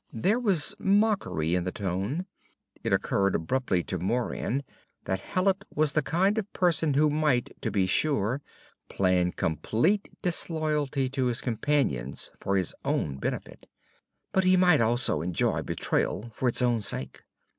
[0.11, 2.25] There was mockery in the tone.
[2.83, 4.63] It occurred abruptly to Moran
[5.05, 8.41] that Hallet was the kind of person who might, to be sure,
[8.89, 13.67] plan complete disloyalty to his companions for his own benefit.
[14.31, 17.21] But he might also enjoy betrayal for its own sake.